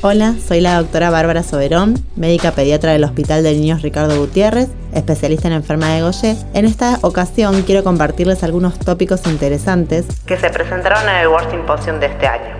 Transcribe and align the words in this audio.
Hola, 0.00 0.36
soy 0.46 0.60
la 0.60 0.80
doctora 0.80 1.10
Bárbara 1.10 1.42
Soberón, 1.42 1.96
médica 2.14 2.52
pediatra 2.52 2.92
del 2.92 3.02
Hospital 3.02 3.42
de 3.42 3.52
Niños 3.54 3.82
Ricardo 3.82 4.16
Gutiérrez, 4.16 4.68
especialista 4.94 5.48
en 5.48 5.54
enfermedad 5.54 5.96
de 5.96 6.02
Gaucher. 6.02 6.36
En 6.54 6.66
esta 6.66 7.00
ocasión 7.02 7.62
quiero 7.62 7.82
compartirles 7.82 8.44
algunos 8.44 8.78
tópicos 8.78 9.26
interesantes 9.26 10.06
que 10.24 10.36
se 10.36 10.50
presentaron 10.50 11.08
en 11.08 11.16
el 11.16 11.26
World 11.26 11.50
Symposium 11.50 11.98
de 11.98 12.06
este 12.06 12.28
año. 12.28 12.54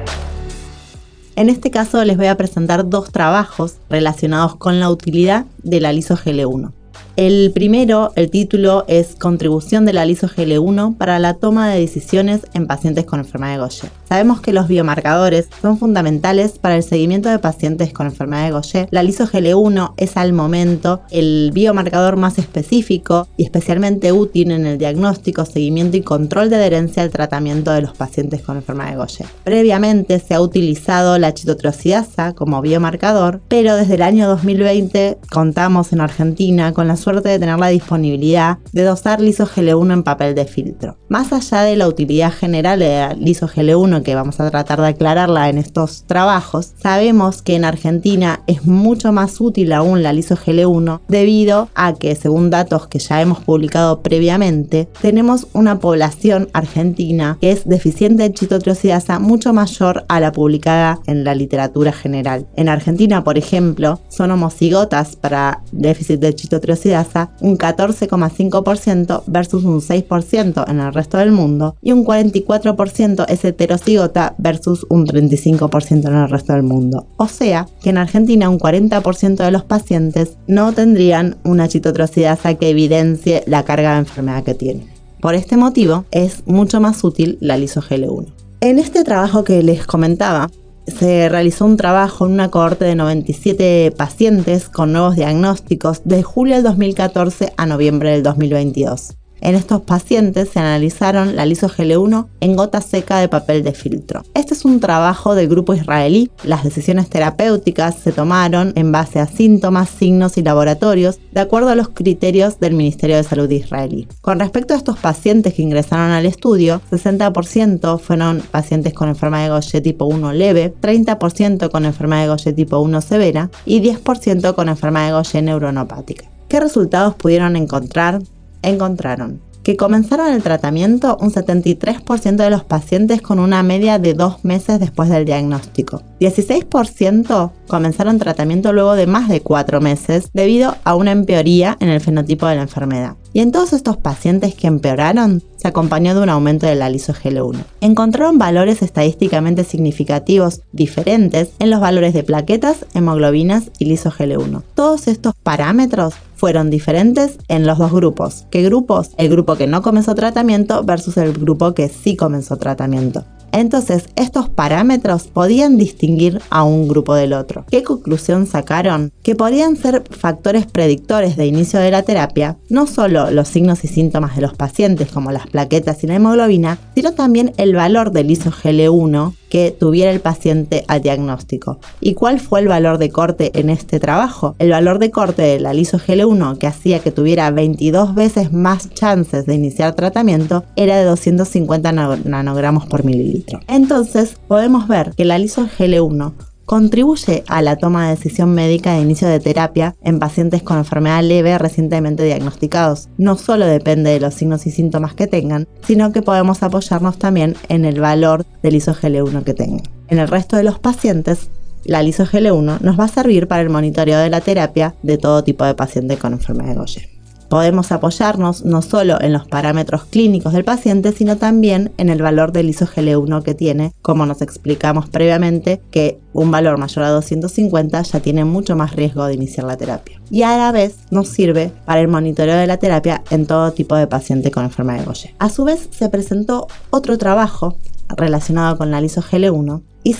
En 1.36 1.48
este 1.48 1.70
caso 1.70 2.04
les 2.04 2.16
voy 2.16 2.26
a 2.26 2.36
presentar 2.36 2.88
dos 2.88 3.12
trabajos 3.12 3.76
relacionados 3.88 4.56
con 4.56 4.80
la 4.80 4.90
utilidad 4.90 5.46
de 5.62 5.80
la 5.80 5.92
LISO-GL1. 5.92 6.72
El 7.18 7.50
primero, 7.52 8.12
el 8.14 8.30
título 8.30 8.84
es 8.86 9.16
Contribución 9.16 9.84
de 9.84 9.92
la 9.92 10.06
LISO-GL1 10.06 10.96
para 10.96 11.18
la 11.18 11.34
toma 11.34 11.68
de 11.68 11.80
decisiones 11.80 12.42
en 12.54 12.68
pacientes 12.68 13.06
con 13.06 13.18
enfermedad 13.18 13.54
de 13.54 13.58
Gaucher. 13.58 13.90
Sabemos 14.08 14.40
que 14.40 14.52
los 14.52 14.68
biomarcadores 14.68 15.48
son 15.60 15.78
fundamentales 15.78 16.60
para 16.60 16.76
el 16.76 16.84
seguimiento 16.84 17.28
de 17.28 17.40
pacientes 17.40 17.92
con 17.92 18.06
enfermedad 18.06 18.44
de 18.44 18.52
Gaucher. 18.52 18.88
La 18.92 19.02
LISO-GL1 19.02 19.94
es 19.96 20.16
al 20.16 20.32
momento 20.32 21.00
el 21.10 21.50
biomarcador 21.52 22.14
más 22.14 22.38
específico 22.38 23.26
y 23.36 23.42
especialmente 23.42 24.12
útil 24.12 24.52
en 24.52 24.64
el 24.64 24.78
diagnóstico, 24.78 25.44
seguimiento 25.44 25.96
y 25.96 26.02
control 26.02 26.50
de 26.50 26.56
adherencia 26.56 27.02
al 27.02 27.10
tratamiento 27.10 27.72
de 27.72 27.82
los 27.82 27.96
pacientes 27.96 28.42
con 28.42 28.58
enfermedad 28.58 28.90
de 28.90 28.96
Gaucher. 28.96 29.26
Previamente 29.42 30.20
se 30.20 30.34
ha 30.34 30.40
utilizado 30.40 31.18
la 31.18 31.34
chitotriosidasa 31.34 32.34
como 32.34 32.62
biomarcador, 32.62 33.40
pero 33.48 33.74
desde 33.74 33.96
el 33.96 34.02
año 34.02 34.28
2020 34.28 35.18
contamos 35.32 35.92
en 35.92 36.00
Argentina 36.00 36.72
con 36.72 36.86
la 36.86 36.96
suerte 37.12 37.30
de 37.30 37.38
tener 37.38 37.58
la 37.58 37.68
disponibilidad 37.68 38.58
de 38.72 38.82
dosar 38.82 39.20
lisogl1 39.20 39.92
en 39.94 40.02
papel 40.02 40.34
de 40.34 40.44
filtro. 40.44 40.98
Más 41.08 41.32
allá 41.32 41.62
de 41.62 41.74
la 41.74 41.88
utilidad 41.88 42.30
general 42.30 42.80
de 42.80 42.88
la 42.88 43.14
lisogl1 43.14 44.02
que 44.02 44.14
vamos 44.14 44.38
a 44.40 44.50
tratar 44.50 44.78
de 44.82 44.88
aclararla 44.88 45.48
en 45.48 45.56
estos 45.56 46.04
trabajos, 46.06 46.74
sabemos 46.82 47.40
que 47.40 47.54
en 47.54 47.64
Argentina 47.64 48.42
es 48.46 48.66
mucho 48.66 49.10
más 49.10 49.40
útil 49.40 49.72
aún 49.72 50.02
la 50.02 50.12
lisogl1 50.12 51.00
debido 51.08 51.70
a 51.74 51.94
que, 51.94 52.14
según 52.14 52.50
datos 52.50 52.88
que 52.88 52.98
ya 52.98 53.22
hemos 53.22 53.40
publicado 53.40 54.02
previamente, 54.02 54.90
tenemos 55.00 55.46
una 55.54 55.78
población 55.78 56.50
argentina 56.52 57.38
que 57.40 57.52
es 57.52 57.66
deficiente 57.66 58.26
en 58.26 58.34
chitotriosidasa 58.34 59.18
mucho 59.18 59.54
mayor 59.54 60.04
a 60.08 60.20
la 60.20 60.32
publicada 60.32 60.98
en 61.06 61.24
la 61.24 61.34
literatura 61.34 61.92
general. 61.92 62.46
En 62.54 62.68
Argentina, 62.68 63.24
por 63.24 63.38
ejemplo, 63.38 63.98
son 64.10 64.30
homocigotas 64.30 65.16
para 65.16 65.62
déficit 65.72 66.20
de 66.20 66.34
chitotriosidasa 66.34 66.97
un 67.40 67.58
14,5% 67.58 69.22
versus 69.26 69.64
un 69.64 69.80
6% 69.80 70.70
en 70.70 70.80
el 70.80 70.94
resto 70.94 71.18
del 71.18 71.32
mundo 71.32 71.76
y 71.82 71.92
un 71.92 72.04
44% 72.04 73.26
es 73.28 73.44
heterocigota 73.44 74.34
versus 74.38 74.86
un 74.88 75.06
35% 75.06 76.08
en 76.08 76.16
el 76.16 76.28
resto 76.28 76.52
del 76.52 76.62
mundo. 76.62 77.06
O 77.16 77.28
sea 77.28 77.66
que 77.82 77.90
en 77.90 77.98
Argentina 77.98 78.48
un 78.48 78.58
40% 78.58 79.36
de 79.36 79.50
los 79.50 79.64
pacientes 79.64 80.36
no 80.46 80.72
tendrían 80.72 81.36
una 81.44 81.68
chitotrocidasa 81.68 82.54
que 82.54 82.70
evidencie 82.70 83.44
la 83.46 83.64
carga 83.64 83.92
de 83.92 83.98
enfermedad 84.00 84.44
que 84.44 84.54
tienen. 84.54 84.86
Por 85.20 85.34
este 85.34 85.56
motivo 85.56 86.04
es 86.10 86.46
mucho 86.46 86.80
más 86.80 87.02
útil 87.02 87.38
la 87.40 87.58
lisogl1. 87.58 88.26
En 88.60 88.78
este 88.78 89.04
trabajo 89.04 89.44
que 89.44 89.62
les 89.62 89.86
comentaba, 89.86 90.48
se 90.90 91.28
realizó 91.28 91.64
un 91.64 91.76
trabajo 91.76 92.26
en 92.26 92.32
una 92.32 92.50
cohorte 92.50 92.84
de 92.84 92.94
97 92.94 93.92
pacientes 93.96 94.68
con 94.68 94.92
nuevos 94.92 95.16
diagnósticos 95.16 96.02
de 96.04 96.22
julio 96.22 96.56
del 96.56 96.64
2014 96.64 97.52
a 97.56 97.66
noviembre 97.66 98.10
del 98.10 98.22
2022. 98.22 99.16
En 99.40 99.54
estos 99.54 99.82
pacientes 99.82 100.50
se 100.50 100.58
analizaron 100.58 101.36
la 101.36 101.46
lisogl1 101.46 102.26
en 102.40 102.56
gota 102.56 102.80
seca 102.80 103.18
de 103.18 103.28
papel 103.28 103.62
de 103.62 103.72
filtro. 103.72 104.22
Este 104.34 104.54
es 104.54 104.64
un 104.64 104.80
trabajo 104.80 105.34
del 105.34 105.48
grupo 105.48 105.74
israelí. 105.74 106.30
Las 106.44 106.64
decisiones 106.64 107.08
terapéuticas 107.08 107.94
se 107.96 108.12
tomaron 108.12 108.72
en 108.74 108.90
base 108.90 109.20
a 109.20 109.26
síntomas, 109.26 109.88
signos 109.88 110.38
y 110.38 110.42
laboratorios 110.42 111.20
de 111.32 111.40
acuerdo 111.40 111.70
a 111.70 111.74
los 111.74 111.90
criterios 111.90 112.58
del 112.58 112.74
Ministerio 112.74 113.16
de 113.16 113.22
Salud 113.22 113.50
israelí. 113.50 114.08
Con 114.20 114.40
respecto 114.40 114.74
a 114.74 114.76
estos 114.76 114.98
pacientes 114.98 115.54
que 115.54 115.62
ingresaron 115.62 116.10
al 116.10 116.26
estudio, 116.26 116.80
60% 116.90 118.00
fueron 118.00 118.42
pacientes 118.50 118.92
con 118.92 119.08
enfermedad 119.08 119.44
de 119.44 119.48
Gaucher 119.50 119.82
tipo 119.82 120.06
1 120.06 120.32
leve, 120.32 120.74
30% 120.80 121.70
con 121.70 121.84
enfermedad 121.84 122.22
de 122.22 122.28
Gaucher 122.28 122.54
tipo 122.54 122.78
1 122.80 123.00
severa 123.00 123.50
y 123.64 123.80
10% 123.80 124.54
con 124.54 124.68
enfermedad 124.68 125.06
de 125.06 125.12
Gaucher 125.12 125.42
neuronopática. 125.44 126.24
¿Qué 126.48 126.60
resultados 126.60 127.14
pudieron 127.14 127.56
encontrar? 127.56 128.20
Encontraron 128.62 129.40
que 129.68 129.76
comenzaron 129.76 130.32
el 130.32 130.42
tratamiento 130.42 131.18
un 131.20 131.30
73% 131.30 132.36
de 132.36 132.48
los 132.48 132.64
pacientes 132.64 133.20
con 133.20 133.38
una 133.38 133.62
media 133.62 133.98
de 133.98 134.14
dos 134.14 134.42
meses 134.42 134.80
después 134.80 135.10
del 135.10 135.26
diagnóstico. 135.26 136.02
16% 136.20 137.50
comenzaron 137.66 138.18
tratamiento 138.18 138.72
luego 138.72 138.94
de 138.94 139.06
más 139.06 139.28
de 139.28 139.42
cuatro 139.42 139.82
meses 139.82 140.30
debido 140.32 140.76
a 140.84 140.94
una 140.94 141.12
empeoría 141.12 141.76
en 141.80 141.90
el 141.90 142.00
fenotipo 142.00 142.46
de 142.46 142.56
la 142.56 142.62
enfermedad. 142.62 143.16
Y 143.34 143.40
en 143.40 143.52
todos 143.52 143.74
estos 143.74 143.98
pacientes 143.98 144.54
que 144.54 144.68
empeoraron, 144.68 145.42
se 145.58 145.68
acompañó 145.68 146.14
de 146.14 146.22
un 146.22 146.30
aumento 146.30 146.66
de 146.66 146.74
la 146.74 146.88
lisogl1. 146.88 147.58
Encontraron 147.82 148.38
valores 148.38 148.80
estadísticamente 148.80 149.64
significativos 149.64 150.62
diferentes 150.72 151.50
en 151.58 151.68
los 151.68 151.80
valores 151.80 152.14
de 152.14 152.22
plaquetas, 152.22 152.86
hemoglobinas 152.94 153.70
y 153.78 153.84
lisogl1. 153.84 154.62
Todos 154.74 155.08
estos 155.08 155.34
parámetros 155.42 156.14
fueron 156.38 156.70
diferentes 156.70 157.38
en 157.48 157.66
los 157.66 157.78
dos 157.78 157.92
grupos. 157.92 158.46
¿Qué 158.50 158.62
grupos? 158.62 159.10
El 159.18 159.28
grupo 159.28 159.56
que 159.56 159.66
no 159.66 159.82
comenzó 159.82 160.14
tratamiento 160.14 160.84
versus 160.84 161.16
el 161.16 161.32
grupo 161.32 161.74
que 161.74 161.88
sí 161.88 162.16
comenzó 162.16 162.56
tratamiento. 162.56 163.24
Entonces, 163.50 164.04
estos 164.16 164.48
parámetros 164.48 165.24
podían 165.24 165.78
distinguir 165.78 166.40
a 166.50 166.64
un 166.64 166.86
grupo 166.86 167.14
del 167.14 167.32
otro. 167.32 167.64
¿Qué 167.70 167.82
conclusión 167.82 168.46
sacaron? 168.46 169.10
Que 169.22 169.34
podían 169.34 169.76
ser 169.76 170.04
factores 170.10 170.66
predictores 170.66 171.36
de 171.36 171.46
inicio 171.46 171.80
de 171.80 171.90
la 171.90 172.02
terapia, 172.02 172.58
no 172.68 172.86
solo 172.86 173.30
los 173.30 173.48
signos 173.48 173.84
y 173.84 173.88
síntomas 173.88 174.36
de 174.36 174.42
los 174.42 174.54
pacientes 174.54 175.10
como 175.10 175.32
las 175.32 175.46
plaquetas 175.46 176.04
y 176.04 176.06
la 176.06 176.16
hemoglobina, 176.16 176.78
sino 176.94 177.12
también 177.12 177.52
el 177.56 177.74
valor 177.74 178.12
del 178.12 178.28
isogl1 178.28 179.34
que 179.48 179.70
tuviera 179.70 180.10
el 180.10 180.20
paciente 180.20 180.84
al 180.88 181.02
diagnóstico. 181.02 181.78
¿Y 182.00 182.14
cuál 182.14 182.40
fue 182.40 182.60
el 182.60 182.68
valor 182.68 182.98
de 182.98 183.10
corte 183.10 183.50
en 183.58 183.70
este 183.70 184.00
trabajo? 184.00 184.54
El 184.58 184.70
valor 184.70 184.98
de 184.98 185.10
corte 185.10 185.42
de 185.42 185.60
la 185.60 185.72
lisogl1 185.72 186.58
que 186.58 186.66
hacía 186.66 187.00
que 187.00 187.10
tuviera 187.10 187.50
22 187.50 188.14
veces 188.14 188.52
más 188.52 188.90
chances 188.90 189.46
de 189.46 189.54
iniciar 189.54 189.94
tratamiento 189.94 190.64
era 190.76 190.96
de 190.96 191.04
250 191.04 191.92
nanogramos 191.92 192.86
por 192.86 193.04
mililitro. 193.04 193.60
Entonces 193.68 194.36
podemos 194.46 194.88
ver 194.88 195.12
que 195.16 195.24
la 195.24 195.38
lisogl1 195.38 196.32
contribuye 196.68 197.44
a 197.48 197.62
la 197.62 197.76
toma 197.76 198.04
de 198.04 198.14
decisión 198.14 198.52
médica 198.54 198.92
de 198.92 199.00
inicio 199.00 199.26
de 199.26 199.40
terapia 199.40 199.96
en 200.02 200.18
pacientes 200.18 200.62
con 200.62 200.76
enfermedad 200.76 201.22
leve 201.22 201.56
recientemente 201.56 202.24
diagnosticados. 202.24 203.08
No 203.16 203.38
solo 203.38 203.64
depende 203.64 204.10
de 204.10 204.20
los 204.20 204.34
signos 204.34 204.66
y 204.66 204.70
síntomas 204.70 205.14
que 205.14 205.26
tengan, 205.26 205.66
sino 205.82 206.12
que 206.12 206.20
podemos 206.20 206.62
apoyarnos 206.62 207.18
también 207.18 207.56
en 207.70 207.86
el 207.86 208.02
valor 208.02 208.44
del 208.62 208.74
isogl1 208.74 209.44
que 209.44 209.54
tengan. 209.54 209.80
En 210.08 210.18
el 210.18 210.28
resto 210.28 210.58
de 210.58 210.64
los 210.64 210.78
pacientes, 210.78 211.48
la 211.84 212.02
lisogl1 212.02 212.80
nos 212.82 213.00
va 213.00 213.04
a 213.04 213.08
servir 213.08 213.48
para 213.48 213.62
el 213.62 213.70
monitoreo 213.70 214.18
de 214.18 214.28
la 214.28 214.42
terapia 214.42 214.94
de 215.02 215.16
todo 215.16 215.42
tipo 215.42 215.64
de 215.64 215.74
paciente 215.74 216.18
con 216.18 216.34
enfermedad 216.34 216.68
de 216.68 216.74
Gaucher. 216.74 217.17
Podemos 217.48 217.92
apoyarnos 217.92 218.64
no 218.64 218.82
solo 218.82 219.20
en 219.20 219.32
los 219.32 219.46
parámetros 219.46 220.04
clínicos 220.04 220.52
del 220.52 220.64
paciente, 220.64 221.12
sino 221.12 221.36
también 221.36 221.92
en 221.96 222.10
el 222.10 222.22
valor 222.22 222.52
del 222.52 222.68
isogl1 222.68 223.42
que 223.42 223.54
tiene, 223.54 223.92
como 224.02 224.26
nos 224.26 224.42
explicamos 224.42 225.08
previamente, 225.08 225.80
que 225.90 226.18
un 226.32 226.50
valor 226.50 226.78
mayor 226.78 227.04
a 227.04 227.10
250 227.10 228.02
ya 228.02 228.20
tiene 228.20 228.44
mucho 228.44 228.76
más 228.76 228.94
riesgo 228.94 229.24
de 229.26 229.34
iniciar 229.34 229.66
la 229.66 229.76
terapia. 229.76 230.20
Y 230.30 230.42
a 230.42 230.56
la 230.56 230.72
vez 230.72 230.96
nos 231.10 231.28
sirve 231.28 231.72
para 231.84 232.00
el 232.00 232.08
monitoreo 232.08 232.56
de 232.56 232.66
la 232.66 232.76
terapia 232.76 233.22
en 233.30 233.46
todo 233.46 233.72
tipo 233.72 233.96
de 233.96 234.06
paciente 234.06 234.50
con 234.50 234.64
enfermedad 234.64 234.98
de 235.00 235.04
Gaucher. 235.06 235.34
A 235.38 235.48
su 235.48 235.64
vez, 235.64 235.88
se 235.90 236.08
presentó 236.08 236.66
otro 236.90 237.18
trabajo 237.18 237.78
relacionado 238.16 238.76
con 238.76 238.90
la 238.90 239.00
lisogl1 239.00 239.82
y 240.08 240.12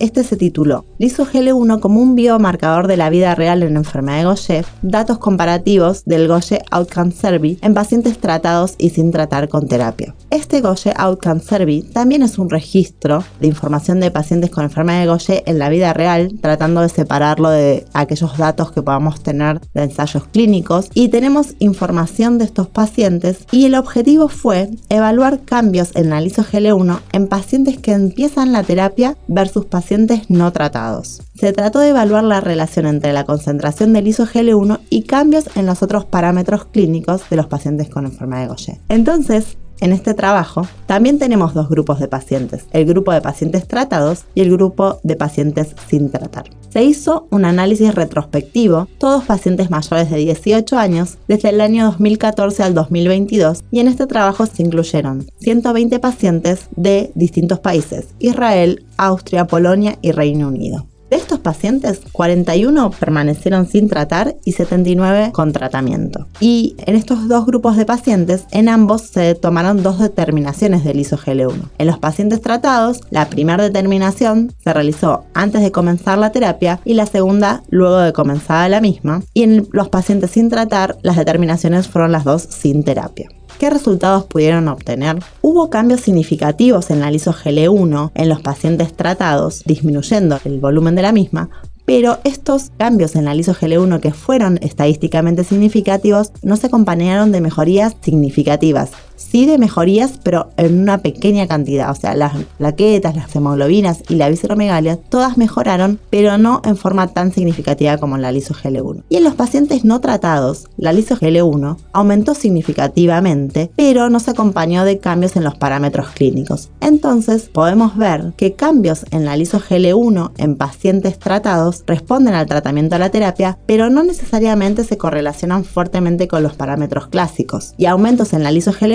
este 0.00 0.24
se 0.24 0.38
tituló 0.38 0.86
LISO-GL1 0.98 1.80
como 1.80 2.00
un 2.00 2.14
biomarcador 2.14 2.86
de 2.86 2.96
la 2.96 3.10
vida 3.10 3.34
real 3.34 3.62
en 3.62 3.76
enfermedad 3.76 4.18
de 4.18 4.24
Gaucher, 4.24 4.64
datos 4.80 5.18
comparativos 5.18 6.02
del 6.06 6.28
Gaucher 6.28 6.62
Outcome 6.70 7.12
Survey 7.12 7.58
en 7.60 7.74
pacientes 7.74 8.18
tratados 8.18 8.74
y 8.78 8.88
sin 8.88 9.10
tratar 9.10 9.50
con 9.50 9.68
terapia. 9.68 10.14
Este 10.30 10.62
Gaucher 10.62 10.94
Outcome 10.96 11.40
Survey 11.40 11.82
también 11.82 12.22
es 12.22 12.38
un 12.38 12.48
registro 12.48 13.22
de 13.38 13.48
información 13.48 14.00
de 14.00 14.10
pacientes 14.10 14.48
con 14.48 14.64
enfermedad 14.64 15.00
de 15.00 15.06
Gaucher 15.06 15.42
en 15.44 15.58
la 15.58 15.68
vida 15.68 15.92
real, 15.92 16.32
tratando 16.40 16.80
de 16.80 16.88
separarlo 16.88 17.50
de 17.50 17.84
aquellos 17.92 18.38
datos 18.38 18.72
que 18.72 18.80
podamos 18.80 19.22
tener 19.22 19.60
de 19.74 19.82
ensayos 19.82 20.24
clínicos 20.28 20.88
y 20.94 21.08
tenemos 21.08 21.54
información 21.58 22.38
de 22.38 22.46
estos 22.46 22.68
pacientes 22.68 23.46
y 23.52 23.66
el 23.66 23.74
objetivo 23.74 24.28
fue 24.28 24.70
evaluar 24.88 25.40
cambios 25.40 25.90
en 25.96 26.08
la 26.08 26.22
LISO-GL1 26.22 27.00
en 27.12 27.26
pacientes 27.26 27.78
que 27.78 27.92
empiezan 27.92 28.52
la 28.52 28.62
terapia 28.62 29.18
versus 29.34 29.66
pacientes 29.66 30.30
no 30.30 30.52
tratados. 30.52 31.22
Se 31.34 31.52
trató 31.52 31.80
de 31.80 31.88
evaluar 31.88 32.24
la 32.24 32.40
relación 32.40 32.86
entre 32.86 33.12
la 33.12 33.24
concentración 33.24 33.92
del 33.92 34.06
isogl1 34.06 34.80
y 34.90 35.02
cambios 35.02 35.50
en 35.56 35.66
los 35.66 35.82
otros 35.82 36.04
parámetros 36.04 36.64
clínicos 36.66 37.28
de 37.28 37.36
los 37.36 37.46
pacientes 37.46 37.88
con 37.88 38.06
enfermedad 38.06 38.42
de 38.42 38.48
Gaucher. 38.48 38.78
Entonces, 38.88 39.56
en 39.80 39.92
este 39.92 40.14
trabajo 40.14 40.66
también 40.86 41.18
tenemos 41.18 41.54
dos 41.54 41.68
grupos 41.68 42.00
de 42.00 42.08
pacientes, 42.08 42.66
el 42.72 42.84
grupo 42.84 43.12
de 43.12 43.20
pacientes 43.20 43.66
tratados 43.66 44.24
y 44.34 44.40
el 44.42 44.50
grupo 44.50 45.00
de 45.02 45.16
pacientes 45.16 45.74
sin 45.88 46.10
tratar. 46.10 46.44
se 46.70 46.82
hizo 46.82 47.28
un 47.30 47.44
análisis 47.44 47.94
retrospectivo, 47.94 48.88
todos 48.98 49.24
pacientes 49.24 49.70
mayores 49.70 50.10
de 50.10 50.16
18 50.16 50.76
años, 50.76 51.18
desde 51.28 51.50
el 51.50 51.60
año 51.60 51.84
2014 51.86 52.62
al 52.62 52.74
2022, 52.74 53.62
y 53.70 53.80
en 53.80 53.88
este 53.88 54.06
trabajo 54.06 54.46
se 54.46 54.62
incluyeron 54.62 55.26
120 55.38 55.98
pacientes 56.00 56.66
de 56.74 57.12
distintos 57.14 57.60
países, 57.60 58.08
Israel, 58.18 58.84
Austria, 58.96 59.46
Polonia 59.46 59.98
y 60.02 60.10
Reino 60.10 60.48
Unido. 60.48 60.86
De 61.14 61.20
estos 61.20 61.38
pacientes, 61.38 62.00
41 62.10 62.90
permanecieron 62.90 63.68
sin 63.68 63.88
tratar 63.88 64.34
y 64.44 64.50
79 64.50 65.30
con 65.32 65.52
tratamiento. 65.52 66.26
Y 66.40 66.74
en 66.86 66.96
estos 66.96 67.28
dos 67.28 67.46
grupos 67.46 67.76
de 67.76 67.86
pacientes, 67.86 68.46
en 68.50 68.68
ambos 68.68 69.02
se 69.02 69.36
tomaron 69.36 69.84
dos 69.84 70.00
determinaciones 70.00 70.82
del 70.82 70.98
isogl 70.98 71.46
1 71.46 71.70
En 71.78 71.86
los 71.86 72.00
pacientes 72.00 72.40
tratados, 72.40 72.98
la 73.10 73.28
primera 73.28 73.62
determinación 73.62 74.52
se 74.64 74.72
realizó 74.72 75.22
antes 75.34 75.62
de 75.62 75.70
comenzar 75.70 76.18
la 76.18 76.32
terapia 76.32 76.80
y 76.84 76.94
la 76.94 77.06
segunda 77.06 77.62
luego 77.68 77.98
de 77.98 78.12
comenzada 78.12 78.68
la 78.68 78.80
misma. 78.80 79.22
Y 79.34 79.44
en 79.44 79.68
los 79.70 79.90
pacientes 79.90 80.32
sin 80.32 80.50
tratar, 80.50 80.98
las 81.02 81.14
determinaciones 81.14 81.86
fueron 81.86 82.10
las 82.10 82.24
dos 82.24 82.42
sin 82.42 82.82
terapia. 82.82 83.28
¿Qué 83.58 83.70
resultados 83.70 84.24
pudieron 84.24 84.66
obtener? 84.66 85.18
Hubo 85.40 85.70
cambios 85.70 86.00
significativos 86.00 86.90
en 86.90 87.00
la 87.00 87.10
lisogl1 87.10 88.10
en 88.14 88.28
los 88.28 88.40
pacientes 88.40 88.92
tratados, 88.94 89.62
disminuyendo 89.64 90.40
el 90.44 90.58
volumen 90.58 90.96
de 90.96 91.02
la 91.02 91.12
misma, 91.12 91.50
pero 91.84 92.18
estos 92.24 92.72
cambios 92.78 93.14
en 93.14 93.26
la 93.26 93.34
lisogl1 93.34 94.00
que 94.00 94.12
fueron 94.12 94.58
estadísticamente 94.60 95.44
significativos 95.44 96.32
no 96.42 96.56
se 96.56 96.66
acompañaron 96.66 97.30
de 97.30 97.40
mejorías 97.40 97.94
significativas, 98.00 98.90
sí 99.16 99.46
de 99.46 99.58
mejorías, 99.58 100.18
pero 100.22 100.50
en 100.56 100.80
una 100.80 100.98
pequeña 100.98 101.46
cantidad. 101.46 101.90
O 101.90 101.94
sea, 101.94 102.14
las 102.14 102.32
plaquetas, 102.58 103.16
las 103.16 103.34
hemoglobinas 103.34 104.02
y 104.08 104.16
la 104.16 104.28
visceromegalia, 104.28 104.96
todas 104.96 105.36
mejoraron, 105.36 105.98
pero 106.10 106.38
no 106.38 106.62
en 106.64 106.76
forma 106.76 107.08
tan 107.08 107.32
significativa 107.32 107.98
como 107.98 108.16
la 108.16 108.32
lisogl1. 108.32 109.02
Y 109.08 109.16
en 109.16 109.24
los 109.24 109.34
pacientes 109.34 109.84
no 109.84 110.00
tratados, 110.00 110.68
la 110.76 110.92
lisogl1 110.92 111.76
aumentó 111.92 112.34
significativamente, 112.34 113.70
pero 113.76 114.10
no 114.10 114.20
se 114.20 114.32
acompañó 114.32 114.84
de 114.84 114.98
cambios 114.98 115.36
en 115.36 115.44
los 115.44 115.56
parámetros 115.56 116.08
clínicos. 116.10 116.70
Entonces, 116.80 117.50
podemos 117.52 117.96
ver 117.96 118.32
que 118.36 118.54
cambios 118.54 119.04
en 119.10 119.24
la 119.24 119.36
lisogl1 119.36 120.32
en 120.38 120.56
pacientes 120.56 121.18
tratados 121.18 121.82
responden 121.86 122.34
al 122.34 122.46
tratamiento 122.46 122.96
a 122.96 122.98
la 122.98 123.10
terapia, 123.10 123.58
pero 123.66 123.90
no 123.90 124.02
necesariamente 124.02 124.84
se 124.84 124.98
correlacionan 124.98 125.64
fuertemente 125.64 126.28
con 126.28 126.42
los 126.42 126.54
parámetros 126.54 127.08
clásicos. 127.08 127.74
Y 127.76 127.86
aumentos 127.86 128.32
en 128.32 128.42
la 128.42 128.50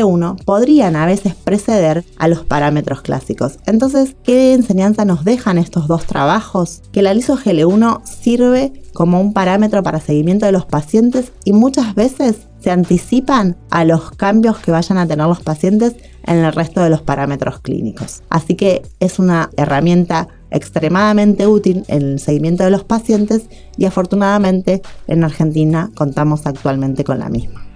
lisogl1 0.10 0.44
podrían 0.44 0.96
a 0.96 1.06
veces 1.06 1.36
preceder 1.36 2.04
a 2.18 2.28
los 2.28 2.44
parámetros 2.44 3.02
clásicos. 3.02 3.60
Entonces, 3.66 4.16
¿qué 4.24 4.54
enseñanza 4.54 5.06
nos 5.06 5.24
dejan 5.24 5.58
estos 5.58 5.88
dos 5.88 6.06
trabajos? 6.06 6.82
Que 6.92 7.02
la 7.02 7.14
LISO-GL1 7.14 8.06
sirve 8.06 8.74
como 8.94 9.22
un 9.22 9.34
parámetro 9.34 9.84
para 9.84 10.00
seguimiento 10.00 10.46
de 10.46 10.52
los 10.52 10.66
pacientes 10.66 11.32
y 11.44 11.54
muchas 11.54 11.96
veces 11.96 12.48
se 12.60 12.72
anticipan 12.72 13.56
a 13.70 13.86
los 13.86 14.12
cambios 14.12 14.58
que 14.58 14.72
vayan 14.72 14.98
a 14.98 15.08
tener 15.08 15.28
los 15.28 15.42
pacientes 15.42 15.96
en 16.26 16.38
el 16.38 16.52
resto 16.52 16.82
de 16.82 16.90
los 16.90 17.02
parámetros 17.02 17.60
clínicos. 17.60 18.22
Así 18.30 18.56
que 18.56 18.82
es 19.00 19.20
una 19.20 19.50
herramienta 19.56 20.28
extremadamente 20.52 21.48
útil 21.48 21.86
en 21.88 22.02
el 22.02 22.20
seguimiento 22.20 22.64
de 22.64 22.72
los 22.72 22.84
pacientes 22.84 23.44
y 23.78 23.86
afortunadamente 23.86 24.82
en 25.08 25.24
Argentina 25.24 25.92
contamos 25.96 26.46
actualmente 26.46 27.04
con 27.04 27.20
la 27.20 27.30
misma. 27.30 27.69